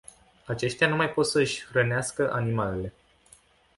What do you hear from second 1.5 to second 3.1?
hrănească animalele.